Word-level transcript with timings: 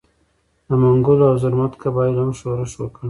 د 0.67 0.69
منګلو 0.81 1.25
او 1.31 1.35
زرمت 1.43 1.73
قبایلو 1.81 2.21
هم 2.23 2.31
ښورښ 2.37 2.71
وکړ. 2.77 2.99